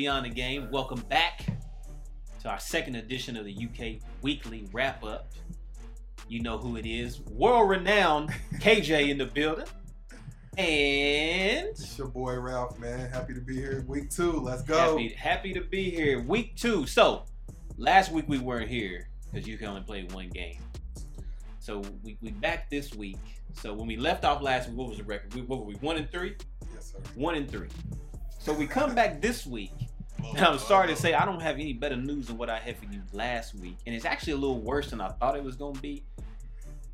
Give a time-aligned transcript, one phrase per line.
[0.00, 0.70] Beyond the Game?
[0.70, 1.44] Welcome back
[2.40, 5.30] to our second edition of the UK Weekly Wrap Up.
[6.26, 7.20] You know who it is.
[7.20, 9.66] World renowned KJ in the building.
[10.56, 13.10] And It's your boy Ralph, man.
[13.10, 13.84] Happy to be here.
[13.86, 14.40] Week two.
[14.40, 14.78] Let's go.
[14.78, 16.22] happy, happy to be here.
[16.22, 16.86] Week two.
[16.86, 17.26] So,
[17.76, 20.62] last week we weren't here because you can only play one game.
[21.58, 23.18] So, we, we back this week.
[23.52, 25.34] So, when we left off last week, what was the record?
[25.34, 25.74] We, what were we?
[25.74, 26.36] One and three?
[26.74, 26.98] Yes, sir.
[27.16, 27.68] One and three.
[28.38, 29.89] So, we come back this week.
[30.38, 32.86] I'm sorry to say, I don't have any better news than what I had for
[32.86, 33.76] you last week.
[33.86, 36.04] And it's actually a little worse than I thought it was going to be.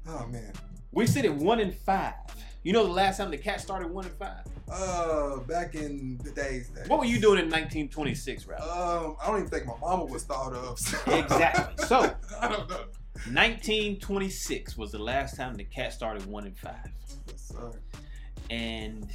[0.08, 0.52] Oh man.
[0.92, 2.14] We sit at one in five.
[2.62, 4.44] You know the last time the cat started one in five?
[4.70, 6.68] Uh, back in the days.
[6.70, 6.88] days.
[6.88, 8.62] What were you doing in 1926, Ralph?
[8.62, 10.78] Um, I don't even think my mama was thought of.
[10.78, 11.84] so- Exactly.
[11.86, 12.84] So- I don't know.
[13.32, 16.74] 1926 was the last time the cat started one in five.
[17.28, 17.72] Yes, sir.
[18.50, 19.08] And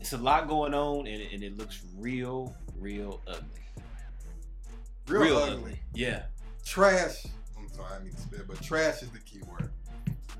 [0.00, 3.44] it's a lot going on, and, and it looks real, real ugly.
[5.06, 5.80] Real, ugly.
[5.94, 6.24] Yeah.
[6.64, 7.26] Trash.
[7.58, 9.70] I'm sorry, I mean to spit, but trash is the key word.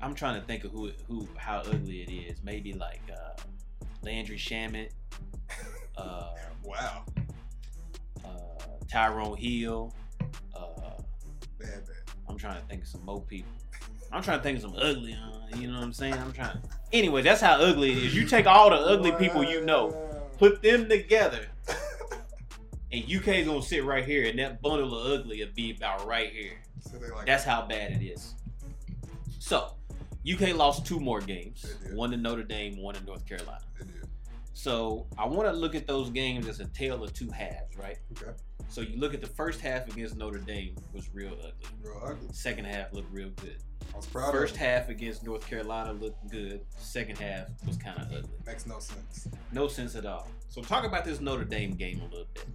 [0.01, 2.43] I'm trying to think of who, who, how ugly it is.
[2.43, 3.39] Maybe like uh,
[4.03, 4.89] Landry Shamet,
[5.97, 6.29] uh,
[6.63, 7.03] Wow.
[8.23, 8.29] uh,
[8.87, 9.93] Tyrone Hill.
[10.55, 10.65] Uh,
[11.59, 11.95] Bad, bad.
[12.27, 13.51] I'm trying to think of some more people.
[14.11, 16.13] I'm trying to think of some ugly, uh, you know what I'm saying?
[16.15, 16.57] I'm trying.
[16.93, 18.15] Anyway, that's how ugly it is.
[18.15, 19.91] You take all the ugly people you know,
[20.37, 21.45] put them together,
[23.03, 26.31] and is gonna sit right here, and that bundle of ugly will be about right
[26.31, 26.61] here.
[26.79, 28.35] So like That's how bad it is.
[29.39, 29.73] So,
[30.31, 31.65] UK lost two more games.
[31.93, 33.61] One to Notre Dame, one to North Carolina.
[34.53, 37.97] So I want to look at those games as a tale of two halves, right?
[38.13, 38.31] Okay.
[38.69, 41.51] So you look at the first half against Notre Dame was real ugly.
[41.83, 42.27] Real ugly.
[42.31, 43.57] Second half looked real good.
[43.93, 46.61] I was proud First half against North Carolina looked good.
[46.77, 48.29] Second half was kind of ugly.
[48.47, 49.27] Makes no sense.
[49.51, 50.27] No sense at all.
[50.49, 52.47] So talk about this Notre Dame game a little bit.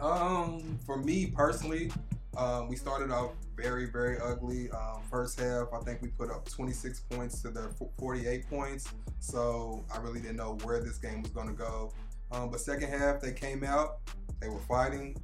[0.00, 1.90] Um, for me personally,
[2.36, 4.70] um, we started off very, very ugly.
[4.70, 8.88] Um, first half, I think we put up 26 points to their 48 points.
[9.18, 11.92] So I really didn't know where this game was going to go.
[12.32, 13.98] Um, but second half, they came out.
[14.40, 15.16] They were fighting,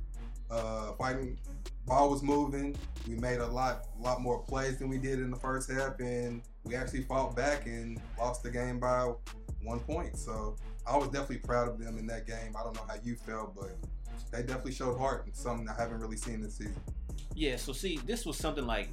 [0.50, 1.38] uh, fighting.
[1.86, 2.76] Ball was moving.
[3.08, 6.42] We made a lot, lot more plays than we did in the first half, and
[6.64, 9.12] we actually fought back and lost the game by
[9.62, 10.16] one point.
[10.16, 10.56] So
[10.86, 12.56] I was definitely proud of them in that game.
[12.58, 13.76] I don't know how you felt, but
[14.30, 16.80] they definitely showed heart and something I haven't really seen this season.
[17.34, 17.56] Yeah.
[17.56, 18.88] So see, this was something like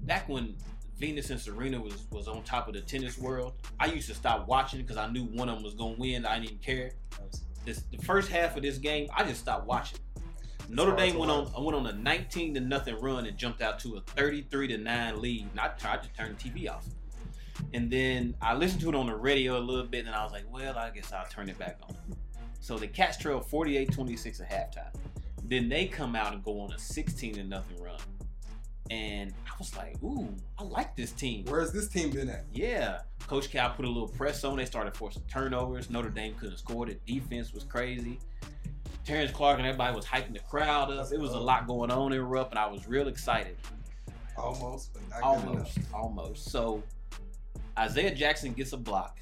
[0.00, 0.56] back when
[0.98, 3.54] Venus and Serena was was on top of the tennis world.
[3.80, 6.26] I used to stop watching because I knew one of them was gonna win.
[6.26, 6.92] I didn't even care.
[7.64, 9.98] This the first half of this game, I just stopped watching.
[10.68, 13.62] Notre hard Dame went on I went on a 19 to nothing run and jumped
[13.62, 15.48] out to a 33 to nine lead.
[15.50, 16.86] And I tried to turn the TV off.
[17.74, 20.32] And then I listened to it on the radio a little bit, and I was
[20.32, 21.96] like, well, I guess I'll turn it back on.
[22.62, 24.94] So the Cats trail 48-26 at halftime.
[25.42, 27.98] Then they come out and go on a 16 to nothing run.
[28.88, 30.28] And I was like, ooh,
[30.58, 31.44] I like this team.
[31.48, 32.44] Where's this team been at?
[32.52, 33.00] Yeah.
[33.26, 34.58] Coach Cal put a little press on.
[34.58, 35.90] They started forcing turnovers.
[35.90, 36.86] Notre Dame couldn't score.
[36.86, 38.20] The defense was crazy.
[39.04, 41.12] Terrence Clarke and everybody was hyping the crowd up.
[41.12, 43.56] It was a lot going on in Rupp, and I was real excited.
[44.38, 45.78] Almost, but not good Almost.
[45.92, 46.50] Almost.
[46.50, 46.80] So
[47.76, 49.18] Isaiah Jackson gets a block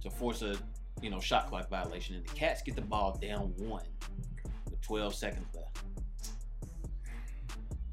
[0.00, 0.56] to force a
[1.02, 3.84] you know shot clock violation, and the Cats get the ball down one
[4.70, 5.78] with 12 seconds left.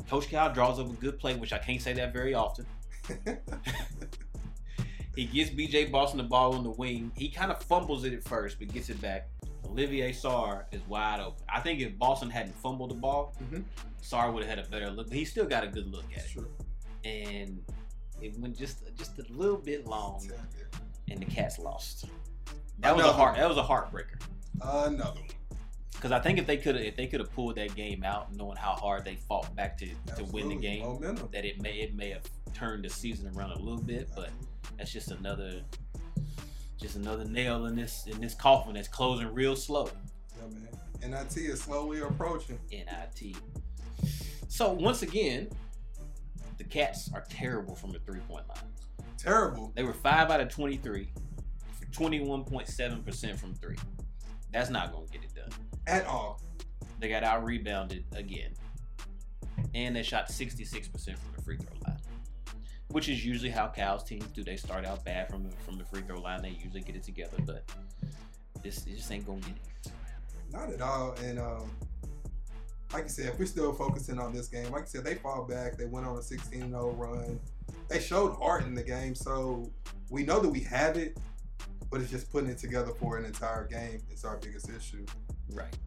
[0.10, 2.66] Coach Cal draws up a good play, which I can't say that very often.
[5.16, 7.12] He gets BJ Boston the ball on the wing.
[7.16, 9.30] He kind of fumbles it at first, but gets it back.
[9.64, 11.44] Olivier Sarr is wide open.
[11.54, 13.64] I think if Boston hadn't fumbled the ball, Mhm.
[14.02, 15.10] Sarr would have had a better look.
[15.10, 16.48] But he still got a good look at it, Sure.
[17.06, 17.64] and
[18.22, 20.28] it went just just a little bit long,
[21.12, 22.06] and the Cats lost.
[22.84, 23.38] That was a heart.
[23.38, 24.22] That was a heartbreaker.
[24.62, 25.30] Another one.
[25.94, 28.36] Because I think if they could have if they could have pulled that game out,
[28.36, 31.30] knowing how hard they fought back to, to win the game, Momentum.
[31.32, 32.24] that it may it may have
[32.54, 34.32] turned the season around a little bit, but
[34.78, 35.62] that's just another
[36.78, 39.90] just another nail in this in this coffin that's closing real slow.
[40.38, 41.12] Yeah, man.
[41.12, 42.60] NIT is slowly approaching.
[42.70, 43.38] NIT.
[44.50, 45.50] So once again,
[46.58, 48.58] the Cats are terrible from the three point line.
[49.18, 49.72] Terrible.
[49.74, 51.08] They were five out of twenty three
[51.94, 53.78] for twenty one point seven percent from three.
[54.52, 55.50] That's not gonna get it done.
[55.88, 56.42] At all.
[57.00, 58.52] They got out rebounded again.
[59.76, 62.00] And they shot 66% from the free throw line.
[62.90, 64.44] Which is usually how Cal's teams do.
[64.44, 66.44] They start out bad from the from the free throw line.
[66.44, 67.64] They usually get it together, but
[68.62, 69.92] this it just ain't gonna get it.
[70.52, 71.16] Not at all.
[71.24, 71.72] And um,
[72.94, 75.44] like you said, if we're still focusing on this game, like you said, they fall
[75.44, 75.76] back.
[75.78, 77.40] They went on a 16-0 run.
[77.90, 79.72] They showed heart in the game, so
[80.12, 81.18] we know that we have it,
[81.94, 84.02] but it's just putting it together for an entire game.
[84.10, 85.06] It's our biggest issue.
[85.52, 85.78] Right.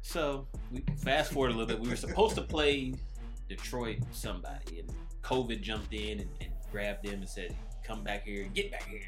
[0.00, 1.78] So we fast forward a little bit.
[1.78, 2.94] We were supposed to play
[3.48, 4.92] Detroit somebody, and
[5.22, 7.54] COVID jumped in and, and grabbed them and said,
[7.84, 9.00] "Come back here, get back here."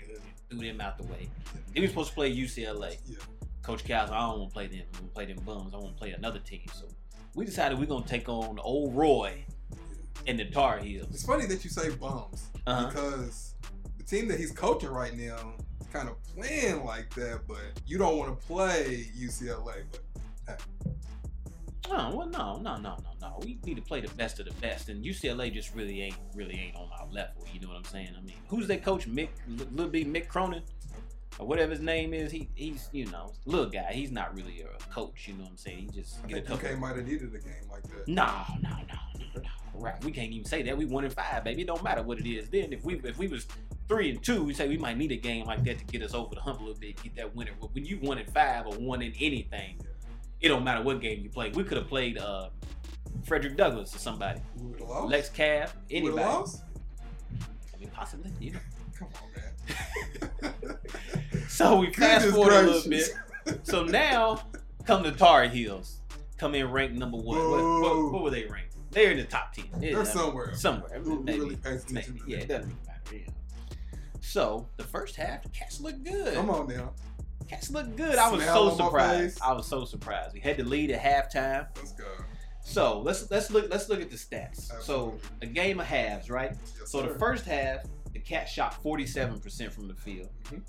[0.48, 1.28] Threw them out the way.
[1.52, 2.96] Then we were supposed to play UCLA.
[3.06, 3.16] Yeah.
[3.62, 4.82] Coach Cal "I don't want to play them.
[4.94, 5.74] I'm gonna play them bums.
[5.74, 6.84] I want to play another team." So
[7.34, 9.44] we decided we're gonna take on old Roy
[10.28, 11.08] and the Tar Heels.
[11.10, 12.86] It's funny that you say bums Uh-huh.
[12.86, 13.56] because
[13.98, 15.54] the team that he's coaching right now
[15.94, 19.84] kind of playing like that, but you don't want to play UCLA.
[20.46, 20.60] But
[21.88, 23.38] No, well, no, no, no, no, no.
[23.42, 26.58] We need to play the best of the best, and UCLA just really ain't, really
[26.58, 27.46] ain't on our level.
[27.52, 28.08] You know what I'm saying?
[28.18, 29.08] I mean, who's that coach?
[29.08, 29.28] Mick,
[29.70, 30.62] little B, Mick Cronin,
[31.38, 32.32] or whatever his name is.
[32.32, 33.92] He, he's, you know, little guy.
[33.92, 35.28] He's not really a coach.
[35.28, 35.78] You know what I'm saying?
[35.78, 36.74] He just I get a think couple.
[36.74, 38.08] UK might have needed a game like that.
[38.08, 38.28] No,
[38.62, 38.98] no, no,
[39.74, 40.02] Right?
[40.04, 40.76] We can't even say that.
[40.76, 41.62] We one in five, baby.
[41.62, 42.48] It don't matter what it is.
[42.48, 43.46] Then if we, if we was
[43.88, 46.14] three and two, we say we might need a game like that to get us
[46.14, 47.50] over the hump a little bit, get that winner.
[47.60, 49.80] But when you one in five or one in anything,
[50.40, 51.50] it don't matter what game you play.
[51.50, 52.50] We could have played uh,
[53.24, 55.10] Frederick Douglass or somebody, We would have lost.
[55.10, 56.22] Lex Cav, anybody.
[56.22, 58.30] I mean, possibly.
[58.40, 58.58] You know.
[58.96, 60.54] Come on, man.
[61.54, 63.14] So we fast forward a little bit.
[63.62, 64.42] So now
[64.86, 66.00] come the Tar Heels.
[66.36, 67.38] Come in ranked number one.
[67.38, 68.63] What, what, what were they ranked?
[68.94, 69.66] They're in the top ten.
[69.80, 70.54] Yeah, They're somewhere.
[70.54, 71.00] Somewhere.
[71.00, 71.40] Who- Maybe.
[71.40, 72.32] really pays attention maybe.
[72.32, 73.16] Yeah, it doesn't really matter.
[73.16, 73.32] Yeah.
[74.20, 76.34] So the first half, the cats look good.
[76.34, 76.92] Come on now.
[77.48, 78.16] Cats look good.
[78.16, 79.38] I was so surprised.
[79.42, 80.32] I was so surprised.
[80.32, 81.66] We had the lead at halftime.
[81.76, 82.04] Let's go.
[82.62, 84.70] So let's let's look let's look at the stats.
[84.82, 86.52] So a game of halves, right?
[86.78, 87.80] Yes, So the first half,
[88.14, 90.30] the Cats shot 47% from the field.
[90.44, 90.62] Mhm.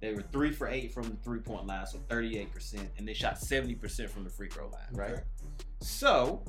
[0.00, 3.38] They were three for eight from the three point line, so 38%, and they shot
[3.40, 5.10] 70% from the free throw line, right?
[5.12, 5.22] Okay.
[5.80, 6.44] So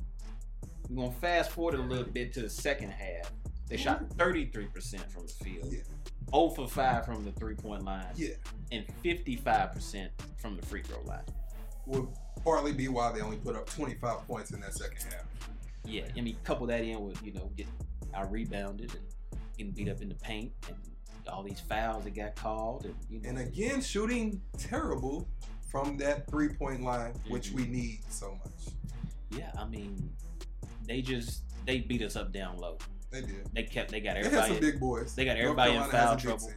[0.90, 3.32] we're gonna fast forward a little bit to the second half.
[3.68, 5.82] They shot 33% from the field, Yeah.
[6.32, 8.30] 0 for 5 from the three point line, Yeah.
[8.72, 11.24] and 55% from the free throw line.
[11.86, 12.08] Would
[12.44, 15.26] partly be why they only put up 25 points in that second half.
[15.86, 17.72] Yeah, I mean, couple that in with you know getting
[18.14, 20.78] out rebounded and getting beat up in the paint and
[21.28, 23.30] all these fouls that got called and you know.
[23.30, 25.28] And again, shooting terrible
[25.70, 27.56] from that three point line, which Mhm.
[27.56, 28.74] we need so much.
[29.32, 30.12] Yeah, I mean,
[30.90, 32.78] they just they beat us up down low.
[33.12, 33.48] They did.
[33.54, 34.36] They kept they got everybody.
[34.36, 35.16] They had some big boys.
[35.16, 36.52] they got everybody in foul trouble.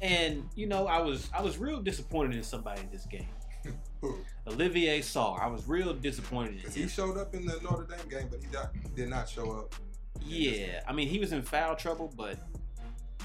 [0.00, 3.28] and you know I was I was real disappointed in somebody in this game.
[4.00, 4.18] Who?
[4.48, 8.40] Olivier Sarr, I was real disappointed he showed up in the Notre Dame game, but
[8.40, 9.74] he not, did not show up.
[10.22, 12.38] Yeah, I mean he was in foul trouble, but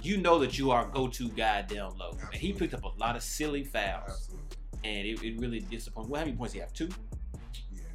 [0.03, 2.91] you know that you are a go-to guy down low, and he picked up a
[2.99, 4.47] lot of silly fouls, Absolutely.
[4.83, 6.09] and it, it really disappointed.
[6.11, 6.73] Well, how many points he have?
[6.73, 6.89] Two.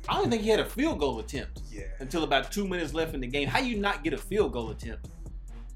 [0.09, 1.83] I don't think he had a field goal attempt Yeah.
[2.01, 3.49] until about two minutes left in the game.
[3.49, 5.09] How you not get a field goal attempt?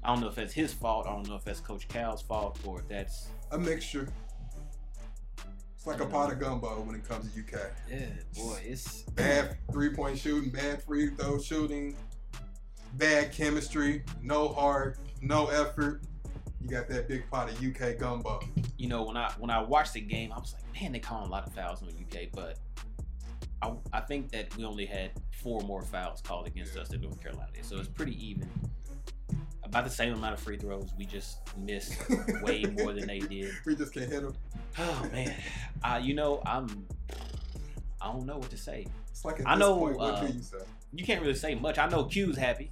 [0.03, 1.07] I don't know if that's his fault.
[1.07, 4.07] I don't know if that's Coach Cal's fault or if that's A mixture.
[5.75, 7.71] It's like a pot of gumbo when it comes to UK.
[7.89, 8.05] yeah,
[8.35, 11.95] boy, it's Bad three point shooting, bad free throw shooting,
[12.93, 16.01] bad chemistry, no heart, no effort.
[16.61, 18.39] You got that big pot of UK gumbo.
[18.77, 21.27] you know when I when I watched the game, I was like, man, they calling
[21.27, 22.57] a lot of fouls in the UK, but
[23.61, 25.11] I, I think that we only had
[25.41, 26.81] four more fouls called against Yeah.
[26.81, 28.49] us than North Carolina did, so it's pretty even.
[29.63, 31.95] About the same amount of free throws, we just missed
[32.43, 33.51] way more than they did.
[33.65, 34.33] we just can't hit them.
[34.77, 35.33] Oh man,
[35.83, 36.85] uh, you know I'm.
[38.01, 38.85] I don't know what to say.
[39.09, 40.57] It's like I know, point, what uh, you say?
[40.93, 41.79] You can't really say much.
[41.79, 42.71] I know Q's happy,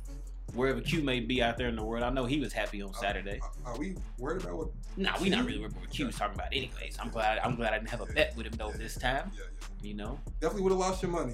[0.54, 2.04] wherever Q may be out there in the world.
[2.04, 3.40] I know he was happy on Saturday.
[3.66, 4.68] Are, are we worried about what?
[4.98, 6.98] Nah, we not really worried about what Q was talking about, anyways.
[7.00, 7.40] I'm glad.
[7.40, 9.32] I'm glad I didn't have a bet with him though this time.
[9.36, 9.88] Yeah, yeah.
[9.90, 11.34] You know, Definitely would have lost your money.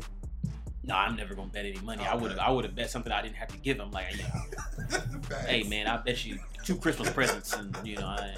[0.84, 2.04] no, I'm never gonna bet any money.
[2.04, 2.40] I would have.
[2.40, 3.92] I would have bet something I didn't have to give him.
[3.92, 4.06] Like,
[5.46, 8.36] hey man, I bet you two Christmas presents, and you know, I,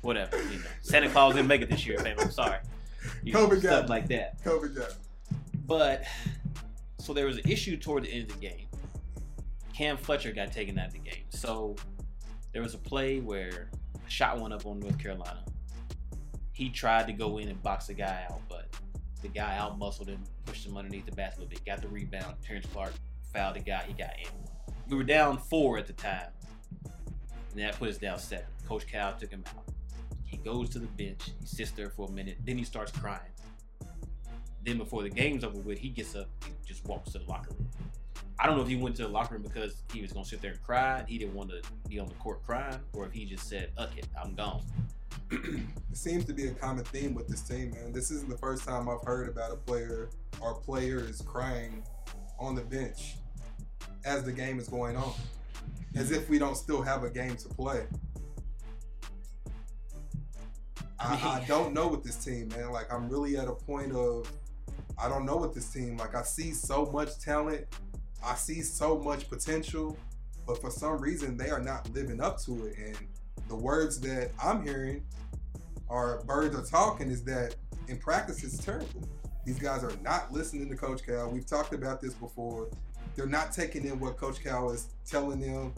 [0.00, 0.36] whatever.
[0.36, 1.98] You know, Santa Claus didn't make it this year.
[2.00, 2.58] I'm sorry.
[3.22, 4.42] You know, COVID got stuff like that.
[4.44, 4.94] COVID got.
[5.66, 6.04] But
[6.98, 8.67] so there was an issue toward the end of the game.
[9.78, 11.22] Cam Fletcher got taken out of the game.
[11.28, 11.76] So
[12.52, 15.44] there was a play where I shot one up on North Carolina.
[16.52, 18.66] He tried to go in and box the guy out, but
[19.22, 21.86] the guy out muscled him, pushed him underneath the basket a little bit, got the
[21.86, 22.34] rebound.
[22.44, 22.94] Terrence Clarke
[23.32, 24.26] fouled the guy, he got in.
[24.88, 26.26] We were down four at the time.
[27.52, 28.46] And that put us down seven.
[28.66, 29.62] Coach Cal took him out.
[30.24, 33.30] He goes to the bench, he sits there for a minute, then he starts crying.
[34.66, 37.54] Then before the game's over with, he gets up and just walks to the locker
[37.56, 37.68] room.
[38.40, 40.40] I don't know if he went to the locker room because he was gonna sit
[40.40, 41.04] there and cry.
[41.08, 43.96] He didn't want to be on the court crying, or if he just said, "Uck
[43.96, 44.62] it, I'm gone."
[45.30, 47.92] It seems to be a common theme with this team, man.
[47.92, 50.08] This isn't the first time I've heard about a player
[50.40, 51.82] or players crying
[52.38, 53.16] on the bench
[54.04, 55.12] as the game is going on,
[55.96, 57.84] as if we don't still have a game to play.
[60.98, 62.70] I, I don't know with this team, man.
[62.70, 64.30] Like I'm really at a point of
[65.00, 66.14] I don't know what this team like.
[66.14, 67.66] I see so much talent,
[68.24, 69.96] I see so much potential,
[70.46, 72.76] but for some reason they are not living up to it.
[72.78, 72.96] And
[73.48, 75.02] the words that I'm hearing
[75.88, 77.54] are birds are talking is that
[77.88, 79.08] in practice it's terrible.
[79.44, 81.30] These guys are not listening to Coach Cal.
[81.30, 82.68] We've talked about this before.
[83.16, 85.72] They're not taking in what Coach Cal is telling them.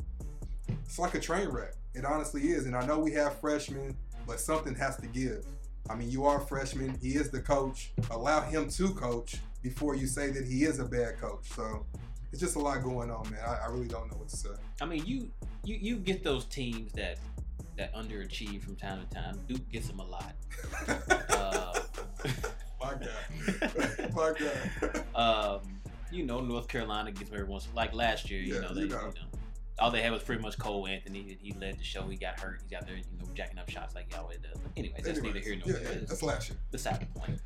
[0.85, 1.75] It's like a train wreck.
[1.95, 2.67] It honestly is.
[2.67, 5.45] And I know we have freshmen, but something has to give.
[5.89, 6.99] I mean, you are a freshman.
[7.01, 7.93] He is the coach.
[8.11, 11.49] Allow him to coach before you say that he is a bad coach.
[11.55, 11.87] So
[12.33, 13.41] it's just a lot going on, man.
[13.47, 14.51] I, I really don't know what to say.
[14.81, 15.31] I mean, you
[15.65, 17.19] you you get those teams that
[17.77, 19.39] that underachieve from time to time.
[19.49, 20.35] Duke gets them a lot.
[21.31, 21.81] Uh,
[22.81, 24.13] My God.
[24.15, 25.05] My God.
[25.15, 27.69] um, you know, North Carolina gets them every once.
[27.75, 29.07] Like last year, you Yeah, know, they you you know.
[29.07, 29.13] know.
[29.79, 31.39] all they had was pretty much Cole Anthony.
[31.41, 32.03] He led the show.
[32.09, 32.61] He got hurt.
[32.69, 34.59] He's out there, you know, jacking up shots like he always does.
[34.61, 35.93] But anyways, that's neither here nor there.
[35.93, 36.59] yeah, that's last year.
[36.71, 37.41] beside the point.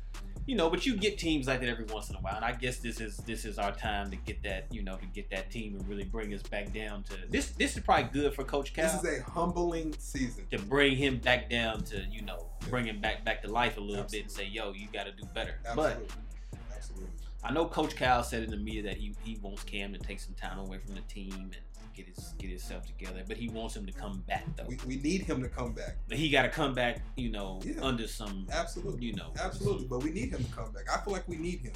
[0.47, 2.51] You know, but you get teams like that every once in a while, and I
[2.51, 5.49] guess this is this is our time to get that, you know, to get that
[5.49, 7.49] team and really bring us back down to this.
[7.49, 10.45] This is probably good for Coach Cal This is a humbling season.
[10.51, 13.81] to bring him back down to, you know, bring him back back to life a
[13.81, 16.05] little bit and say, "Yo, you got to do better." Absolutely.
[16.51, 17.09] But Absolutely.
[17.43, 20.19] I know Coach Cal said in the media that he, he wants Cam to take
[20.19, 21.55] some time away from the team and
[21.95, 24.65] get his himself together, but he wants him to come back though.
[24.67, 25.97] We, we need him to come back.
[26.07, 27.81] But he got to come back, you know, Yeah.
[27.81, 29.05] under some, Absolutely.
[29.05, 29.87] you know, Absolutely.
[29.87, 30.83] But we need him to come back.
[30.91, 31.73] I feel like we need him.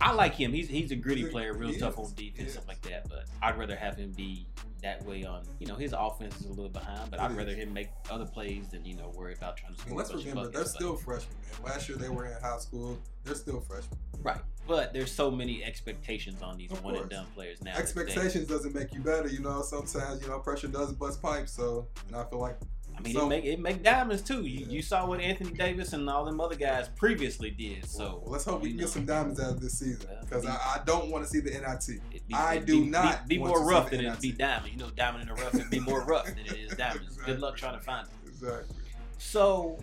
[0.00, 0.52] I like him.
[0.52, 2.08] He's he's a gritty player, real he tough is.
[2.08, 3.08] on defense, stuff like that.
[3.08, 4.48] But I'd rather have him be
[4.82, 5.42] that way on.
[5.60, 7.36] You know, his offense is a little behind, but It I'd is.
[7.36, 9.90] rather him make other plays than you know worry about trying to score.
[9.90, 11.72] mean, let's a bunch of remember, they're buckets, but- still freshmen, man.
[11.72, 12.98] Last year they were in high school.
[13.22, 13.98] They're still freshmen.
[14.22, 14.40] right.
[14.66, 17.76] But there's so many expectations on these Of one and done players now.
[17.76, 19.62] Expectations doesn't make you better, you know.
[19.62, 21.52] Sometimes, you know, pressure does bust pipes.
[21.52, 22.58] So, and I feel like
[22.96, 24.46] I mean, So- it make it make diamonds too.
[24.46, 24.66] You, Yeah.
[24.68, 27.84] you saw what Anthony Davis and all them other guys previously did.
[27.84, 30.44] So well, let's hope we can get some diamonds out of this season Well, because
[30.44, 32.00] be- I, I don't want to see the NIT.
[32.26, 34.72] be- I do be, not be, be more rough than it be diamond.
[34.72, 37.16] You know, diamond in the rough it'd be more rough than it is diamonds.
[37.18, 38.28] Good luck trying to find it.
[38.30, 38.74] Exactly.
[39.18, 39.78] So,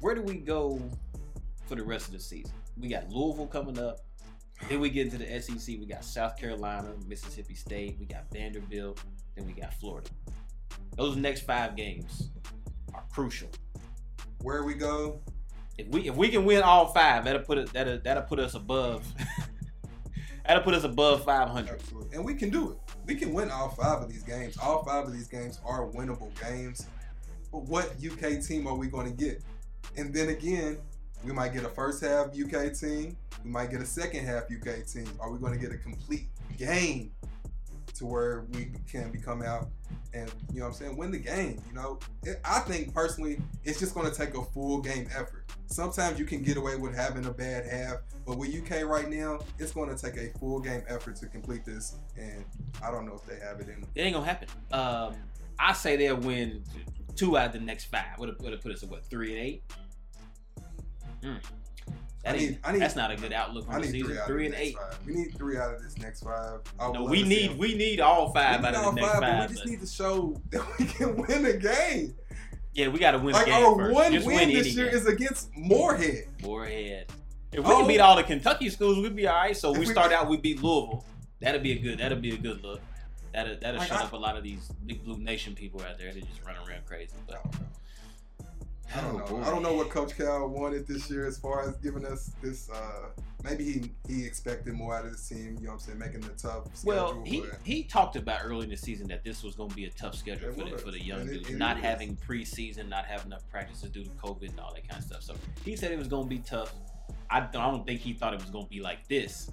[0.00, 0.80] where do we go
[1.66, 2.52] for the rest of the season?
[2.76, 3.98] We got Louisville coming up.
[4.68, 5.76] Then we get into the SEC.
[5.78, 7.96] We got South Carolina, Mississippi State.
[7.98, 9.00] We got Vanderbilt.
[9.36, 10.08] Then we got Florida.
[10.96, 12.30] Those next five games
[12.94, 13.48] are crucial.
[14.42, 15.20] Where we go,
[15.76, 18.54] If we if we can win all five, that'll put it that'll, that'll put us
[18.54, 19.04] above.
[20.46, 21.68] that'll put us above 500.
[21.70, 22.78] absolutely, and we can do it.
[23.06, 24.56] We can win all five of these games.
[24.58, 26.86] All five of these games are winnable games.
[27.50, 29.42] But what UK team are we going to get?
[29.96, 30.78] And then again,
[31.24, 33.16] we might get a first half UK team.
[33.44, 35.08] We might get a second half UK team.
[35.20, 37.12] Are we going to get a complete game
[37.94, 39.68] to where we can become out
[40.12, 41.60] and you know what I'm saying win the game?
[41.68, 45.44] You know, it, I think personally, it's just going to take a full game effort.
[45.66, 49.40] Sometimes you can get away with having a bad half, but with UK right now,
[49.58, 52.44] it's going to take a full game effort to complete this, and
[52.82, 53.84] I don't know if they have it in.
[53.94, 54.48] It ain't gonna happen.
[54.70, 55.14] Um,
[55.58, 56.62] I say they'll win
[57.16, 58.18] two out of the next five.
[58.18, 59.62] Would have put us at what three and eight?
[61.24, 61.34] Hmm.
[62.24, 64.08] That I need- I need- that's not a good outlook I on the season.
[64.08, 64.76] three Three and eight.
[64.76, 64.98] five.
[65.06, 66.60] We need three out of this next five.
[66.80, 67.58] I No, we need them.
[67.58, 69.38] we need all five need out of the next five, five.
[69.40, 72.14] but we just need to show that we can win a game.
[72.72, 73.94] yeah, we got to win Like our first.
[73.94, 74.94] one just win win this year game.
[74.96, 76.28] is against Morehead.
[76.42, 77.12] Morehead.
[77.52, 77.78] If we Oh.
[77.80, 79.56] can beat all the Kentucky schools, we'd be all right.
[79.56, 81.04] So If we we- start out, we beat Louisville.
[81.40, 81.98] That'll be a good.
[81.98, 82.80] That'll be a good look.
[83.34, 85.98] That'll that'll Like, shut I- up a lot of these big blue nation people out
[85.98, 86.10] there.
[86.12, 87.12] They just run around crazy.
[87.28, 87.44] But.
[88.94, 89.24] I don't Oh, know.
[89.26, 89.42] boy.
[89.42, 92.68] I don't know what Coach Cal wanted this year as far as giving us this.
[92.70, 93.08] Uh,
[93.42, 95.56] maybe he he expected more out of this team.
[95.60, 95.98] You know what I'm saying?
[95.98, 96.84] Making the tough schedule.
[97.14, 99.76] Well, he, but he talked about early in the season that this was going to
[99.76, 101.82] be a tough schedule for the, for the young dudes, not is.
[101.82, 105.22] having preseason, not having enough practices due to COVID and all that kind of stuff.
[105.22, 106.72] So he said it was going to be tough.
[107.30, 109.50] I I don't think he thought it was going to be like this.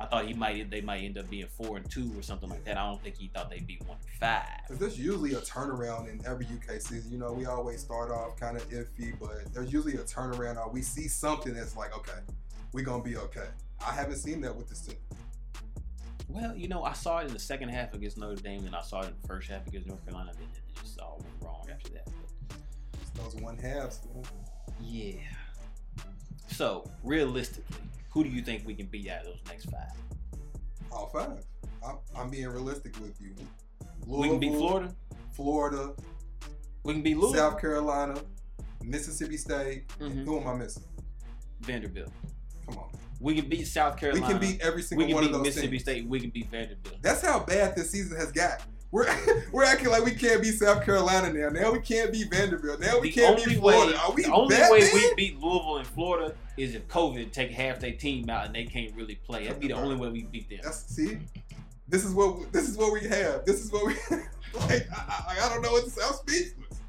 [0.00, 2.64] I thought he might they might end up being four and two or something like
[2.64, 2.78] that.
[2.78, 4.46] I don't think he thought they'd be one and five.
[4.66, 7.12] Because there's usually a turnaround in every UK season.
[7.12, 10.70] You know, we always start off kind of iffy, but there's usually a turnaround or
[10.70, 12.18] we see something that's like, okay,
[12.72, 13.48] we're going to be okay.
[13.86, 14.96] I haven't seen that with this team.
[16.28, 18.82] Well, you know, I saw it in the second half against Notre Dame, and I
[18.82, 20.30] saw it in the first half against North Carolina.
[20.34, 22.08] Then it just all went wrong after that.
[22.46, 24.00] But those one halves.
[24.14, 24.24] man.
[24.80, 25.12] yeah.
[26.48, 27.76] So realistically,
[28.10, 29.90] who do you think we can beat out of those next five?
[30.90, 31.44] All five.
[31.86, 33.34] I'm, I'm being realistic with you.
[34.06, 34.94] we can beat Florida.
[35.32, 35.94] Florida,
[36.84, 37.50] We can beat Louisville.
[37.50, 38.20] South Carolina,
[38.82, 39.88] Mississippi State.
[39.98, 40.24] Mhm.
[40.24, 40.82] Who am I missing?
[41.60, 42.10] Vanderbilt.
[42.66, 42.90] Come on.
[43.20, 44.26] We can beat South Carolina.
[44.26, 45.82] We can beat every We single can one beat of those Mississippi teams.
[45.82, 46.06] State.
[46.08, 46.96] We can beat Vanderbilt.
[47.02, 48.62] That's how bad this season has got.
[48.92, 49.06] We're
[49.52, 51.48] we're acting like we can't beat South Carolina now.
[51.48, 52.80] Now we can't beat Vanderbilt.
[52.80, 53.92] Now we The can't beat Florida.
[53.92, 54.90] way- Are we the only way bad?
[54.94, 58.64] we beat Louisville and Florida is if COVID take half their team out and they
[58.64, 59.44] can't really play.
[59.46, 60.58] That'd be the only way we beat them.
[60.64, 61.18] That's see.
[61.88, 63.44] This is what this is what we have.
[63.44, 63.94] This is what we
[64.60, 64.86] like.
[64.92, 66.02] I, I, I don't know what to say.
[66.04, 66.80] I'm speechless.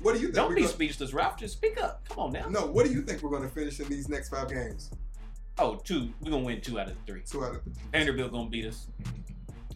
[0.00, 0.34] What do you think?
[0.34, 1.36] Don't we're be gonna- speechless, Ralph.
[1.38, 2.06] Just speak up.
[2.08, 2.48] Come on now.
[2.48, 4.90] No, what do you think we're going to finish in these next five games?
[5.58, 6.10] Oh, two.
[6.20, 7.22] We're gonna win two out of three.
[7.28, 7.72] Two out of three.
[7.92, 8.86] Vanderbilt gonna beat us.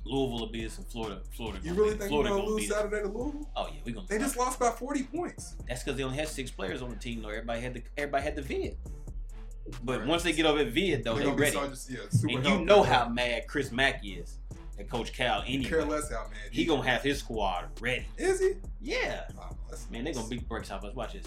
[0.09, 1.61] Louisville will beat us, and Florida, Florida.
[1.62, 2.69] You really think Florida we're gonna lose.
[2.69, 3.49] Saturday to Louisville?
[3.57, 4.07] Oh yeah, we're gonna.
[4.09, 5.55] They just lost by 40 points.
[5.69, 7.23] That's because they only had six players on the team.
[7.23, 8.77] Though everybody had the everybody had the vid.
[9.85, 10.09] But Right.
[10.09, 11.69] once they get over at vid, though, They're they gonna be ready.
[11.71, 14.38] just- yeah, And you know how mad Chris Mack is
[14.79, 15.81] at Coach Cal Care anyway.
[15.83, 16.38] less how man.
[16.50, 18.07] He gonna have his squad ready.
[18.17, 18.53] Is he?
[18.81, 19.29] Yeah.
[19.38, 20.17] Oh, that's Man, they nice.
[20.17, 20.95] gonna beat brakes off us.
[20.95, 21.27] Watch this.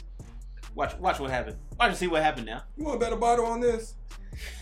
[0.74, 1.58] Watch watch what happened.
[1.80, 2.64] Watch and see what happened now.
[2.78, 3.94] You want a bottle on this?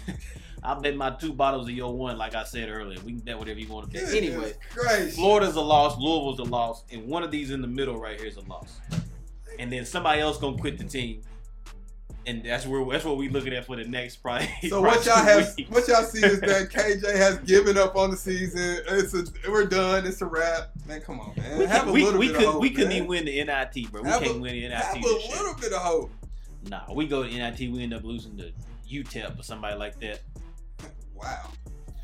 [0.64, 3.00] I'll bet my two bottles of your one, like I said earlier.
[3.02, 4.14] We can bet whatever you want to bet.
[4.14, 4.54] Anyway.
[5.16, 8.28] Florida's a loss, Louisville's a loss, and one of these in the middle right here
[8.28, 8.80] is a loss.
[9.58, 11.22] And then somebody else gonna quit the team.
[12.26, 14.48] And that's where that's what we looking at for the next probably.
[14.68, 15.72] So what y'all have, weeks.
[15.72, 18.82] what y'all see is that KJ has given up on the season.
[18.88, 20.06] It's a, we're done.
[20.06, 20.72] It's a wrap.
[20.86, 21.58] Man, come on, man.
[21.58, 23.26] we, have could, a we, little we bit could of hope, we couldn't even win
[23.26, 24.02] the NIT, bro.
[24.02, 26.12] We Have can't a- win the NIT Have a little bit of hope.
[26.68, 28.52] Nah, we go to NIT, we end up losing to
[28.92, 30.20] UTEP or somebody like that.
[31.20, 31.52] Wow.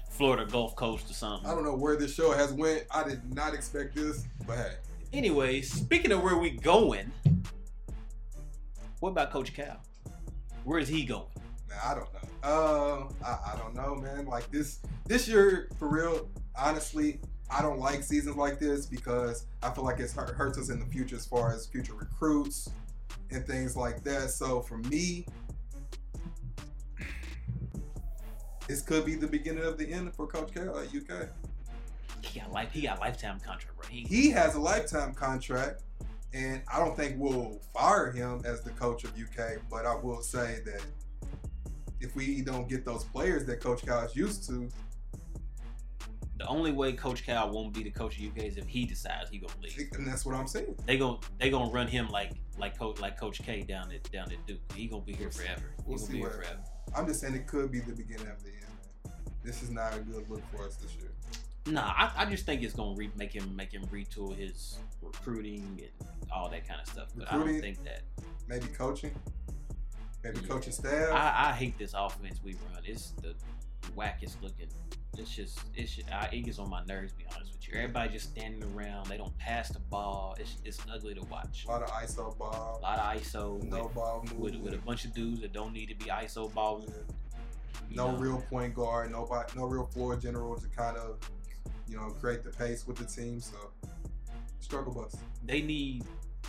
[0.09, 1.49] Florida Gulf Coast or something.
[1.49, 2.85] I don't know where this show has went.
[2.91, 4.73] I did not expect this, but hey,
[5.13, 7.11] Anyway, speaking of where we going,
[8.99, 9.81] what about Coach Cal?
[10.63, 11.27] Where is he going?
[11.69, 12.29] man, I don't know.
[12.43, 14.25] Uh, I, I don't know, man.
[14.25, 16.29] Like this, this year for real.
[16.57, 17.19] Honestly,
[17.49, 20.85] I don't like seasons like this because I feel like it hurts us in the
[20.85, 22.69] future as far as future recruits
[23.31, 24.31] and things like that.
[24.31, 25.25] So for me,
[28.67, 31.27] this could be the beginning of the end for Coach Cal at UK.
[32.21, 32.71] He got life.
[32.71, 33.87] He got lifetime contract, bro.
[33.87, 35.83] He, He has a lifetime contract,
[36.33, 39.59] and I don't think we'll fire him as the coach of UK.
[39.69, 40.83] But I will say that
[42.01, 44.67] if we don't get those players that Coach Cal is used to,
[46.37, 49.29] the only way Coach Cal won't be the coach of UK is if he decides
[49.29, 49.87] he gonna leave.
[49.93, 50.75] and that's what I'm saying.
[50.85, 54.31] They gon' they gonna run him like like coach like Coach K down at down
[54.31, 54.59] at Duke.
[54.73, 55.73] He gonna be here forever.
[55.77, 56.59] He We'll gonna see be here forever.
[56.95, 59.13] I'm just saying it could be the beginning of the end.
[59.43, 61.11] This is not a good look for us this year.
[61.67, 65.81] Nah, I, I just think it's gonna re- make him make him retool his recruiting
[65.81, 67.07] and all that kind of stuff.
[67.15, 68.01] But I don't think that.
[68.47, 69.13] Maybe coaching,
[70.23, 70.47] maybe Yeah.
[70.47, 71.11] coaching staff.
[71.11, 72.83] I, I hate this offense we run.
[72.85, 73.33] It's the
[73.91, 74.67] wackest looking.
[75.17, 77.13] It's just it's just, I, it gets on my nerves.
[77.13, 79.07] To be honest with you, everybody just standing around.
[79.07, 80.35] They don't pass the ball.
[80.39, 81.65] It's it's ugly to watch.
[81.67, 82.79] a lot of ISO ball.
[82.79, 85.53] A lot of ISO no with, ball with, movement, with a bunch of dudes that
[85.53, 86.91] don't need to be ISO balling.
[87.89, 88.17] you no know.
[88.17, 91.17] real point guard, nobody, no real floor general to kind of,
[91.87, 93.39] you know, create the pace with the team.
[93.39, 93.55] So
[94.59, 95.15] struggle bus.
[95.45, 96.03] They need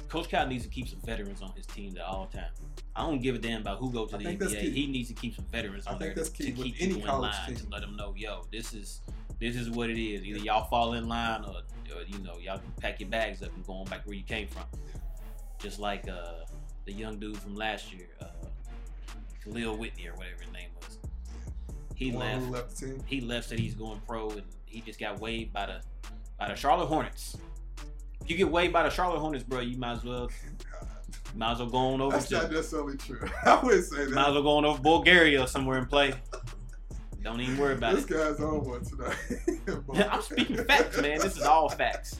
[0.08, 2.58] Coach Cal needs to keep some veterans on his team at all times.
[2.94, 4.72] I don't give a damn about who goes to the NBA.
[4.72, 6.74] He needs to keep some veterans I on think there that's to, key to keep
[6.78, 7.56] any people in college line team.
[7.56, 9.00] to let them know, yo, this is
[9.40, 10.24] this is what it is.
[10.24, 11.56] Either y'all fall in line or,
[11.94, 14.48] or you know y'all pack your bags up and go on back where you came
[14.48, 14.64] from.
[15.58, 16.44] Just like uh,
[16.84, 18.26] the young dude from last year, uh,
[19.44, 20.98] Kahlil Whitney or whatever his name was.
[21.94, 22.50] He left.
[22.50, 22.84] left.
[23.06, 23.48] He left.
[23.48, 25.80] Said he's going pro, and he just got waived by the
[26.38, 27.36] by the Charlotte Hornets.
[28.26, 30.28] You get waived by the Charlotte Hornets, bro, you might as well
[31.34, 33.20] might as well go on over That's to not necessarily true.
[33.44, 34.10] I wouldn't say that.
[34.10, 36.14] might as well go on over to Bulgaria or somewhere and play.
[37.22, 38.08] Don't even worry about this it.
[38.08, 40.06] This guy's on one tonight.
[40.12, 41.18] I'm speaking facts, man.
[41.18, 42.18] This is all facts.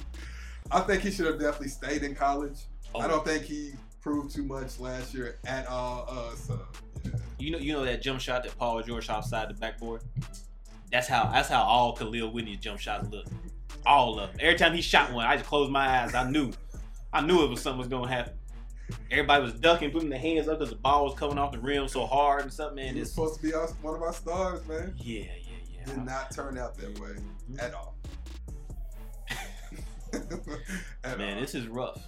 [0.70, 2.58] I think he should have definitely stayed in college.
[2.94, 6.06] I Oh, don't think he proved too much last year at all.
[6.08, 6.60] Uh, so
[7.04, 7.12] yeah.
[7.38, 10.02] you know, you know that jump shot that Paul George outside the backboard.
[10.90, 11.30] That's how.
[11.32, 13.26] That's how all Kahlil Whitney's jump shots look.
[13.86, 14.36] All of them.
[14.40, 16.14] Every time he shot one, I just closed my eyes.
[16.14, 16.52] I knew.
[17.12, 18.34] I knew it was something was gonna happen.
[19.10, 21.88] Everybody was ducking, putting their hands up because the ball was coming off the rim
[21.88, 22.76] so hard and something.
[22.76, 23.14] Man, he was this.
[23.14, 24.94] supposed to be our, one of our stars, man.
[24.98, 25.84] Yeah, yeah, yeah.
[25.86, 27.10] Did not turn out that way
[27.50, 27.62] Mhm.
[27.62, 27.94] at all.
[31.04, 31.40] At Man, all.
[31.40, 32.02] this is rough.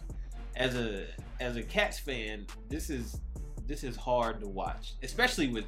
[0.57, 1.07] As a
[1.41, 3.21] as a Cats fan, this is
[3.67, 5.65] this is hard to watch, especially with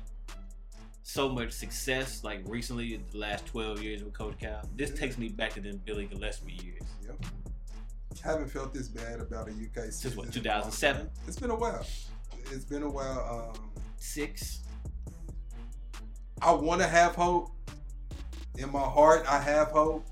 [1.11, 2.23] so much success.
[2.23, 5.81] Like recently, the last twelve years with Coach Cal, this takes me back to them
[5.85, 6.83] Billy Gillispie years.
[7.05, 7.25] Yep.
[8.23, 10.17] Haven't felt this bad about a UK season.
[10.17, 11.01] what, in a long 2007?
[11.03, 11.11] time.
[11.27, 11.87] It's been a while.
[12.53, 13.53] It's been a while.
[13.57, 14.61] Um, Six.
[16.43, 17.51] I want to have hope.
[18.57, 20.07] In my heart, I have hope.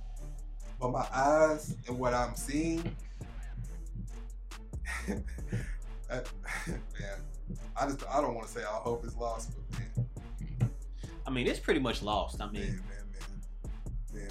[0.80, 2.94] But my eyes and what I'm seeing,
[5.08, 5.14] I-
[6.68, 7.18] man,
[7.76, 9.67] I just I don't want to say all hope is lost, but
[11.28, 12.40] I mean, it's pretty much lost.
[12.40, 12.80] I mean, man, man,
[14.14, 14.30] man, man.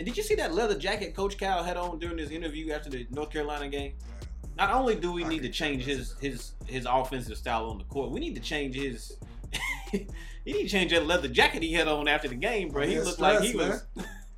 [0.00, 2.90] And did you see that leather jacket Coach Cal had on during his interview after
[2.90, 3.92] the North Carolina game?
[4.58, 7.84] Not only do we I need to change his his his offensive style on the
[7.84, 9.16] court, we need to change his.
[9.92, 10.04] he
[10.44, 12.80] need to change that leather jacket he had on after the game, bro.
[12.82, 13.84] My He man looked like he was.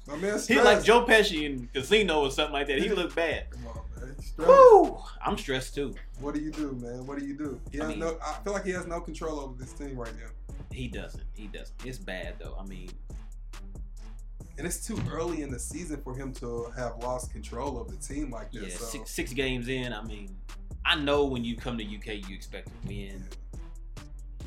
[0.06, 0.84] My man, He like.
[0.84, 2.80] Joe Pesci in Casino or something like that.
[2.82, 3.46] He looked bad.
[3.50, 4.14] Come on, man.
[4.46, 4.98] Woo!
[5.24, 5.94] I'm stressed too.
[6.20, 7.06] What do you do, man?
[7.06, 7.58] What do you do?
[7.72, 8.18] He I has mean- no.
[8.22, 10.28] I feel like he has no control over this team right now,
[10.74, 11.24] He doesn't.
[11.34, 11.74] He doesn't.
[11.84, 12.56] It's bad though.
[12.58, 12.90] I mean,
[14.58, 17.96] and it's too early in the season for him to have lost control of the
[17.96, 18.78] team like yeah, this.
[18.78, 19.92] so, six six games in.
[19.92, 20.36] I mean,
[20.84, 23.24] I know when you come to UK, you expect to win.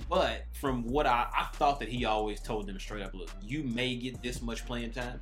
[0.10, 3.64] But from what I, I thought that he always told them straight up, look, you
[3.64, 5.20] may get this much playing time.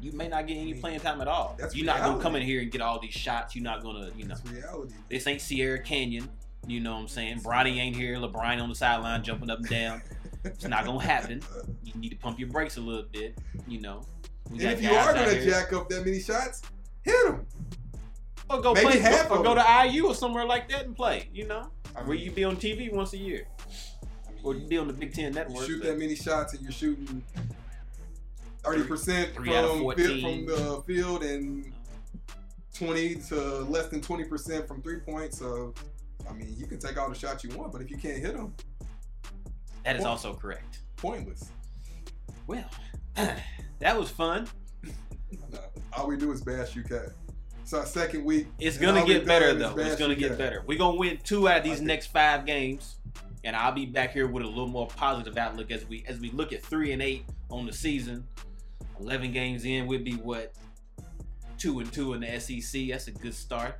[0.00, 1.56] You may not get any playing time at all.
[1.58, 3.54] That's You're not gonna come in here and get all these shots.
[3.54, 4.94] You're not gonna, you know, it's reality.
[5.08, 6.28] this ain't Sierra Canyon.
[6.66, 7.40] You know what I'm saying?
[7.40, 8.16] Bronny ain't here.
[8.16, 10.02] LeBron on the sideline jumping up and down.
[10.44, 11.42] It's not gonna happen.
[11.84, 13.38] You need to pump your brakes a little bit.
[13.68, 14.02] You know.
[14.50, 16.62] And if you are gonna jack up that many shots,
[17.02, 17.46] hit them.
[18.48, 21.28] or go maybe play, half or go to IU or somewhere like that and play.
[21.32, 23.46] You know, I where mean, you be on TV once a year,
[24.28, 25.66] I mean, or you be on the Big Ten network.
[25.66, 27.22] shoot that many shots and you're shooting
[28.64, 30.46] thirty percent from Three out of field, 14.
[30.46, 31.72] from the field and
[32.74, 35.38] twenty to less than twenty percent from three points.
[35.38, 35.74] So,
[36.28, 38.36] I mean, you can take all the shots you want, but if you can't hit
[38.36, 38.52] them,
[39.84, 40.80] that is also correct.
[40.96, 41.50] pointless.
[42.46, 42.64] Well,
[43.14, 44.48] that was fun.
[45.52, 45.58] No,
[45.96, 47.12] all we do is bash UK.
[47.62, 48.48] It's our second week.
[48.58, 49.76] It's gonna get better though.
[49.78, 50.18] It's gonna UK.
[50.18, 50.64] get better.
[50.66, 52.96] We're gonna win two out of these next five games,
[53.44, 56.30] and I'll be back here with a little more positive outlook as we as we
[56.32, 58.26] look at three and eight on the season.
[58.98, 60.52] Eleven games in, we'll be what
[61.58, 62.88] two and two in the SEC.
[62.88, 63.76] That's a good start.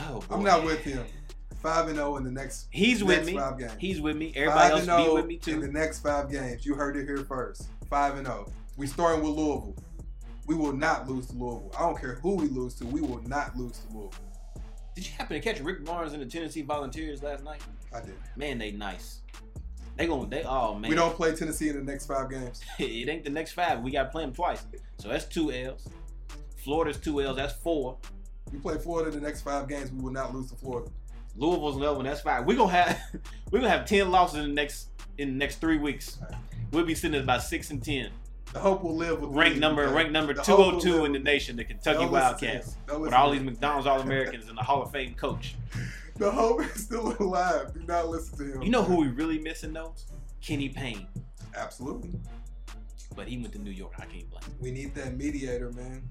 [0.00, 1.04] Oh, I'm not with him.
[1.62, 2.68] Five and zero in the next.
[2.70, 3.34] He's with me.
[3.34, 3.72] Five games.
[3.78, 4.32] He's with me.
[4.36, 5.54] Everybody Five else be oh with me too.
[5.54, 6.64] in the next five games.
[6.64, 7.68] You heard it here first.
[7.90, 8.50] Five and zero.
[8.76, 9.74] We starting with Louisville.
[10.46, 11.72] We will not lose to Louisville.
[11.76, 12.86] I don't care who we lose to.
[12.86, 14.14] We will not lose to Louisville.
[14.94, 17.60] Did you happen to catch Rick Barnes and the Tennessee Volunteers last night?
[17.92, 18.14] I did.
[18.36, 19.20] Man, they nice.
[19.96, 20.88] They going they oh man.
[20.90, 22.62] We don't play Tennessee in the next five games.
[22.78, 23.80] it ain't the next five.
[23.80, 24.64] We got to play them twice.
[24.98, 25.88] So that's two L's.
[26.56, 27.36] Florida's two L's.
[27.36, 27.98] That's four.
[28.52, 29.90] We play Florida in the next five games.
[29.90, 30.90] We will not lose to Florida.
[31.38, 32.04] Louisville's another one.
[32.04, 32.44] That's fine.
[32.44, 32.98] We gonna have
[33.50, 36.18] we gonna have ten losses in the next in the next three weeks.
[36.72, 38.10] We'll be sitting at about six and ten.
[38.52, 41.18] The hope will live with Rank number rank number two hundred two live in the
[41.18, 42.62] nation, the Kentucky Don't listen to him.
[42.88, 43.42] Wildcats, with all these.
[43.42, 45.54] McDonald's All Americans and the Hall of Fame coach.
[46.16, 47.72] The hope is still alive.
[47.74, 48.62] Do not listen to him.
[48.62, 49.94] You know who we really missing though?
[50.40, 51.06] Kenny Payne,
[51.54, 52.10] Absolutely.
[53.14, 53.92] but he went to New York.
[53.98, 54.42] I can't blame.
[54.42, 54.52] him.
[54.58, 56.10] We need that mediator, man.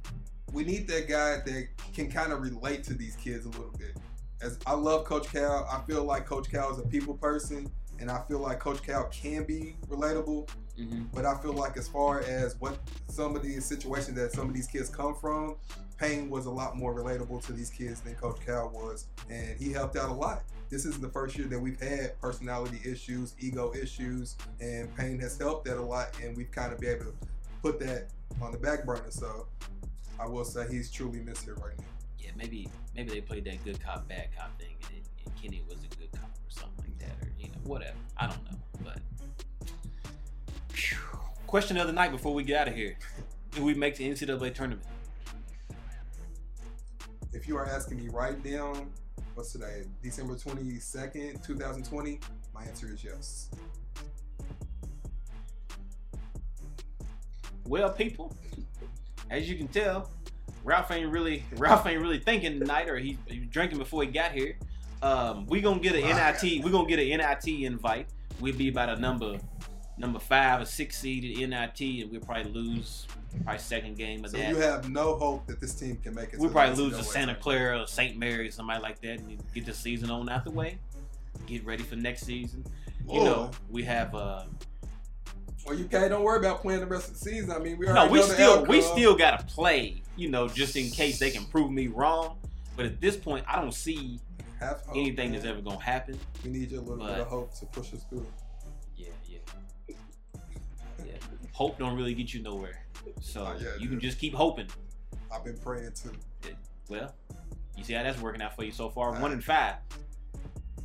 [0.54, 3.98] We need that guy that can kind of relate to these kids a little bit.
[4.42, 8.12] As I love Coach Cal, I feel like Coach Cal is a people person, and
[8.12, 10.48] I feel like Coach Cal can be relatable.
[10.80, 11.06] Mm-hmm.
[11.12, 14.54] But I feel like as far as what some of these situations that some of
[14.54, 15.56] these kids come from,
[15.98, 19.72] Payne was a lot more relatable to these kids than Coach Cal was, and he
[19.72, 20.44] helped out a lot.
[20.70, 25.36] This isn't the first year that we've had personality issues, ego issues, and Payne has
[25.38, 27.14] helped that a lot, and we've kind of been able to
[27.64, 29.10] put that on the back burner.
[29.10, 29.48] So
[30.20, 31.86] I will say he's truly missed here right now.
[32.28, 35.64] Yeah, maybe maybe they played that good cop bad cop thing, and, it, and Kenny
[35.66, 37.96] was a good cop or something like that, or you know whatever.
[38.18, 39.00] I don't know, but.
[40.74, 40.98] Phew.
[41.46, 42.98] Question of the night before we get out of here:
[43.52, 44.86] Do we make the NCAA tournament?
[47.32, 48.74] If you are asking me right now,
[49.36, 49.84] what's today?
[50.04, 52.20] December 22nd, 2020,
[52.54, 53.50] my answer is yes.
[57.66, 58.36] Well, people,
[59.30, 60.10] as you can tell,
[60.68, 64.34] Ralph ain't really Ralph ain't really thinking tonight, or he, he drinking before he got
[64.34, 64.58] here.
[65.02, 66.42] Um, we gonna get an NIT.
[66.62, 68.08] We gonna get an NIT invite.
[68.42, 69.38] We'll be about a number
[69.98, 73.08] number five or six seeded NIT, and we'll probably lose
[73.44, 74.50] probably second game of So that.
[74.50, 76.40] you have no hope that this team can make it.
[76.40, 77.36] We'll probably lose to Santa.
[77.36, 78.18] Clara or St.
[78.18, 80.78] Mary, or somebody like that, and get the season on out the way.
[81.46, 82.66] Get ready for next season.
[83.10, 84.14] You know, we have.
[84.14, 84.44] Uh,
[85.68, 87.52] Well, UK, don't worry about playing the rest of the season.
[87.52, 90.02] I mean, we no, we still we still gotta play.
[90.16, 92.38] You know, just in case they can prove me wrong.
[92.78, 94.20] But at this point, I don't see
[94.62, 95.40] hope, anything man.
[95.40, 96.18] that's ever gonna happen.
[96.44, 98.26] We need your a little bit of hope to push us through.
[98.96, 99.40] Yeah, yeah,
[101.06, 101.12] yeah.
[101.52, 102.86] Hope don't really get you nowhere.
[103.20, 104.68] So Oh, yeah, you can just keep hoping.
[105.32, 106.12] I've been praying too.
[106.90, 107.14] Well,
[107.76, 109.12] you see how that's working out for you so far.
[109.12, 109.34] One Alright.
[109.34, 109.76] and five.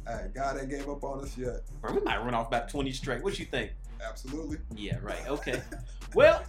[0.06, 1.60] Hey, God ain't gave up on us yet.
[1.80, 3.22] Bro, we might run off about twenty straight.
[3.22, 3.70] What you think?
[4.06, 4.58] Absolutely.
[4.74, 5.26] Yeah, right.
[5.28, 5.60] Okay.
[6.14, 6.42] Well,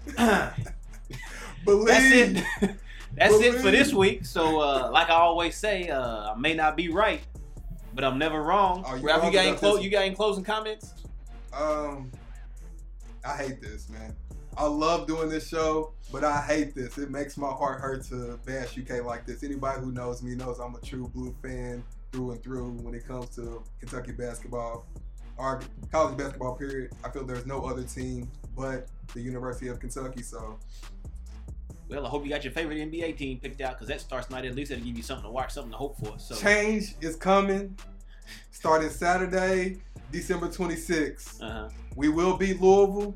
[1.64, 1.88] Believe.
[1.88, 2.76] that's it.
[3.16, 4.26] That's it for this week.
[4.26, 7.22] So, uh, like I always say, uh, I may not be right,
[7.94, 8.84] but I'm never wrong.
[8.88, 10.94] Oh, you Ralph, you got any clo- You got any closing comments?
[11.54, 12.12] Um,
[13.24, 14.16] I hate this, man.
[14.58, 16.98] I love doing this show, but I hate this.
[16.98, 19.44] It makes my heart hurt to bash UK like this.
[19.44, 23.08] Anybody who knows me knows I'm a true blue fan through and through when it
[23.08, 24.88] comes to Kentucky basketball
[25.38, 26.92] or college basketball period.
[27.04, 30.22] I feel there's no other team but the University of Kentucky.
[30.22, 30.58] So
[31.90, 34.46] Well, I hope you got your favorite NBA team picked out because that starts tonight.
[34.46, 36.18] At least it'll give you something to watch, something to hope for.
[36.20, 37.78] So, change is coming.
[38.52, 39.78] Starting Saturday,
[40.12, 41.42] December 26th.
[41.42, 41.70] uh-huh.
[41.96, 43.16] We will beat Louisville,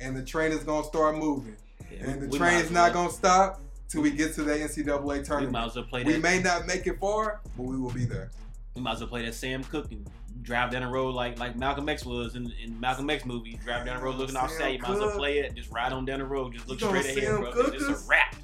[0.00, 1.56] and the train is gonna start moving.
[1.90, 5.46] Yeah, And the train is not gonna stop till we get to the NCAA We
[5.46, 6.12] might as well play That.
[6.12, 8.30] We may not make it far, but we will be there.
[8.74, 10.08] We might as well play that Sam Cooke and
[10.40, 13.58] drive down the road like like Malcolm X was in, in Malcolm X movie.
[13.64, 14.72] Drive down the road looking all sad.
[14.72, 15.54] You might as well play it.
[15.54, 16.54] Just ride on down the road.
[16.54, 17.52] Just look You straight ahead, bro.
[17.66, 18.36] It's a wrap.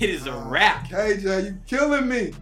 [0.00, 0.88] It is a Uh, wrap.
[0.88, 2.32] KJ, you killing me.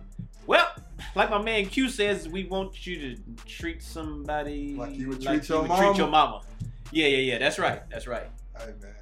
[0.46, 0.66] Well,
[1.14, 5.40] like my man Q says, we want you to treat somebody Like you would like
[5.40, 6.40] treat your would treat your mama.
[6.40, 6.42] mama.
[6.90, 7.38] Yeah, yeah, yeah.
[7.38, 7.82] That's right.
[7.90, 8.26] That's right.
[8.58, 8.94] Hey man,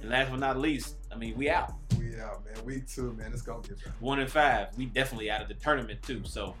[0.00, 1.72] And last but not least, I mean, we out.
[1.98, 2.64] we out, man.
[2.64, 3.32] Week two, man.
[3.32, 3.94] It's gonna get better.
[4.00, 4.68] One and five.
[4.76, 6.22] We definitely out of the tournament too.
[6.24, 6.54] So,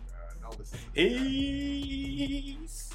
[0.94, 2.90] Elvis.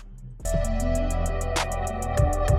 [0.46, 2.55] Peace.